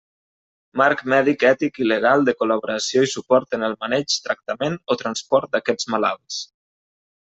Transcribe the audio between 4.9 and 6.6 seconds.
o transport d'aquests malalts.